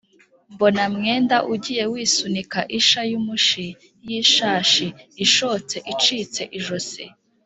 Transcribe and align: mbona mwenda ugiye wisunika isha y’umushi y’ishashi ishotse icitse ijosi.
mbona 0.53 0.83
mwenda 0.95 1.37
ugiye 1.53 1.83
wisunika 1.93 2.59
isha 2.79 3.01
y’umushi 3.11 3.67
y’ishashi 4.07 4.87
ishotse 5.25 5.75
icitse 5.93 6.41
ijosi. 6.59 7.03